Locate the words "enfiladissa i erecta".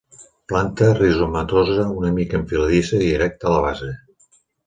2.39-3.47